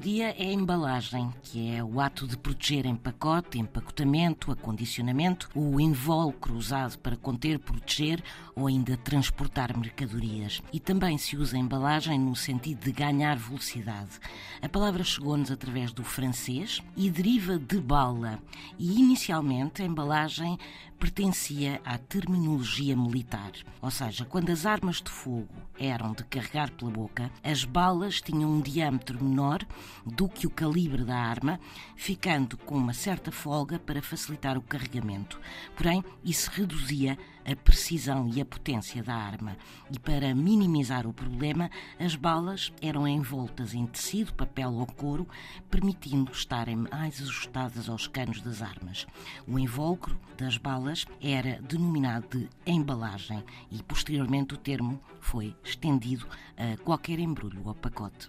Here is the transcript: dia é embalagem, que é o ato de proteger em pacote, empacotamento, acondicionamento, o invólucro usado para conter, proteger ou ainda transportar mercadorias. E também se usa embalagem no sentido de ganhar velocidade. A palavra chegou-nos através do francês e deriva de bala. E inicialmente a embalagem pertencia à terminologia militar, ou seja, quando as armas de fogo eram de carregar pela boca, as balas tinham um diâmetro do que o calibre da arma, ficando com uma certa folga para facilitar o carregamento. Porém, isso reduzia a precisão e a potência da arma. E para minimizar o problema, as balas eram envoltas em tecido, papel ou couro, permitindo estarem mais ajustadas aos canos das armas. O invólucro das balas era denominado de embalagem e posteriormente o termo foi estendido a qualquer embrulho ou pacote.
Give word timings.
dia 0.00 0.34
é 0.38 0.50
embalagem, 0.50 1.30
que 1.42 1.74
é 1.74 1.84
o 1.84 2.00
ato 2.00 2.26
de 2.26 2.38
proteger 2.38 2.86
em 2.86 2.96
pacote, 2.96 3.58
empacotamento, 3.58 4.50
acondicionamento, 4.50 5.50
o 5.54 5.78
invólucro 5.78 6.54
usado 6.54 6.98
para 6.98 7.16
conter, 7.16 7.58
proteger 7.58 8.22
ou 8.56 8.66
ainda 8.66 8.96
transportar 8.96 9.76
mercadorias. 9.76 10.62
E 10.72 10.80
também 10.80 11.18
se 11.18 11.36
usa 11.36 11.58
embalagem 11.58 12.18
no 12.18 12.34
sentido 12.34 12.82
de 12.82 12.92
ganhar 12.92 13.36
velocidade. 13.36 14.18
A 14.62 14.68
palavra 14.70 15.04
chegou-nos 15.04 15.50
através 15.50 15.92
do 15.92 16.02
francês 16.02 16.80
e 16.96 17.10
deriva 17.10 17.58
de 17.58 17.78
bala. 17.78 18.38
E 18.78 18.98
inicialmente 18.98 19.82
a 19.82 19.84
embalagem 19.84 20.58
pertencia 20.98 21.80
à 21.84 21.96
terminologia 21.96 22.96
militar, 22.96 23.52
ou 23.80 23.90
seja, 23.90 24.24
quando 24.24 24.50
as 24.50 24.66
armas 24.66 25.00
de 25.00 25.10
fogo 25.10 25.48
eram 25.78 26.12
de 26.12 26.24
carregar 26.24 26.72
pela 26.72 26.90
boca, 26.90 27.30
as 27.42 27.64
balas 27.64 28.20
tinham 28.20 28.50
um 28.50 28.60
diâmetro 28.60 29.22
do 30.04 30.28
que 30.28 30.46
o 30.46 30.50
calibre 30.50 31.04
da 31.04 31.16
arma, 31.16 31.60
ficando 31.96 32.56
com 32.56 32.76
uma 32.76 32.92
certa 32.92 33.32
folga 33.32 33.78
para 33.78 34.02
facilitar 34.02 34.56
o 34.58 34.62
carregamento. 34.62 35.40
Porém, 35.76 36.04
isso 36.24 36.50
reduzia 36.52 37.18
a 37.50 37.56
precisão 37.56 38.28
e 38.28 38.40
a 38.40 38.44
potência 38.44 39.02
da 39.02 39.14
arma. 39.14 39.56
E 39.90 39.98
para 39.98 40.34
minimizar 40.34 41.06
o 41.06 41.12
problema, 41.14 41.70
as 41.98 42.14
balas 42.14 42.72
eram 42.82 43.08
envoltas 43.08 43.72
em 43.72 43.86
tecido, 43.86 44.34
papel 44.34 44.74
ou 44.74 44.86
couro, 44.86 45.26
permitindo 45.70 46.30
estarem 46.30 46.76
mais 46.76 47.22
ajustadas 47.22 47.88
aos 47.88 48.06
canos 48.06 48.42
das 48.42 48.60
armas. 48.60 49.06
O 49.46 49.58
invólucro 49.58 50.18
das 50.36 50.58
balas 50.58 51.06
era 51.22 51.60
denominado 51.62 52.28
de 52.28 52.48
embalagem 52.66 53.42
e 53.70 53.82
posteriormente 53.82 54.54
o 54.54 54.58
termo 54.58 55.00
foi 55.20 55.56
estendido 55.64 56.26
a 56.56 56.76
qualquer 56.82 57.18
embrulho 57.18 57.62
ou 57.64 57.74
pacote. 57.74 58.28